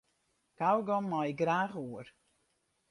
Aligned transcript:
Kaugom 0.57 1.05
mei 1.11 1.29
ik 1.33 1.39
graach 1.43 1.75
oer. 1.85 2.07